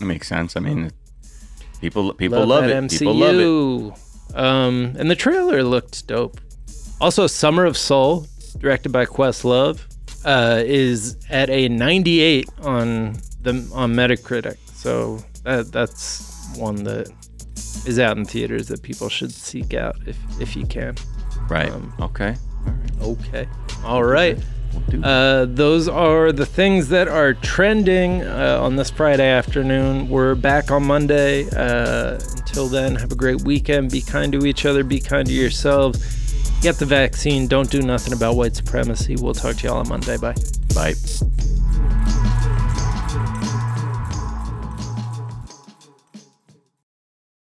it 0.02 0.06
makes 0.06 0.28
sense 0.28 0.56
i 0.56 0.60
mean 0.62 0.92
people 1.82 2.14
people 2.14 2.40
Love 2.40 2.48
love, 2.50 2.64
that 2.66 2.84
it 2.86 3.00
people 3.00 3.14
love 3.16 3.36
it 3.36 3.98
Um, 4.36 4.96
and 4.98 5.10
the 5.10 5.16
trailer 5.16 5.64
looked 5.64 6.08
dope. 6.08 6.40
Also, 7.02 7.28
Summer 7.28 7.66
of 7.66 7.78
Soul, 7.78 8.28
directed 8.58 8.92
by 8.92 9.06
Questlove, 9.06 9.82
uh, 10.26 10.62
is 10.66 11.18
at 11.30 11.50
a 11.50 11.70
98 11.70 12.50
on 12.62 13.14
the 13.42 13.70
on 13.74 13.94
Metacritic. 13.94 14.58
So 14.74 15.20
that 15.44 15.72
that's 15.72 16.58
one 16.58 16.84
that 16.84 17.10
is 17.86 18.00
out 18.00 18.18
in 18.18 18.26
theaters 18.26 18.68
that 18.68 18.82
people 18.82 19.10
should 19.10 19.32
seek 19.32 19.74
out 19.74 19.96
if 20.06 20.18
if 20.40 20.56
you 20.56 20.66
can. 20.66 20.96
right 21.50 21.72
Um, 21.72 21.94
okay 22.00 22.36
Okay. 23.02 23.48
All 23.84 24.04
right. 24.04 24.38
We'll 24.90 25.06
Uh, 25.06 25.46
those 25.46 25.88
are 25.88 26.32
the 26.32 26.46
things 26.46 26.90
that 26.90 27.08
are 27.08 27.34
trending 27.34 28.24
uh, 28.24 28.60
on 28.62 28.76
this 28.76 28.90
Friday 28.90 29.28
afternoon. 29.28 30.10
We're 30.10 30.36
back 30.36 30.72
on 30.72 30.86
Monday. 30.86 31.48
Uh, 31.56 32.20
until 32.56 32.68
then, 32.70 32.96
have 32.96 33.12
a 33.12 33.16
great 33.16 33.42
weekend. 33.42 33.92
Be 33.92 34.00
kind 34.00 34.32
to 34.32 34.46
each 34.46 34.66
other. 34.66 34.86
Be 34.86 35.02
kind 35.02 35.28
to 35.28 35.34
yourselves. 35.34 36.00
Get 36.62 36.76
the 36.78 36.86
vaccine. 36.86 37.48
Don't 37.48 37.70
do 37.70 37.82
nothing 37.82 38.14
about 38.14 38.38
white 38.38 38.56
supremacy. 38.56 39.18
We'll 39.18 39.34
talk 39.34 39.58
to 39.58 39.68
y'all 39.68 39.80
on 39.80 39.90
Monday. 39.90 40.16
Bye. 40.16 40.36
bye 40.74 40.94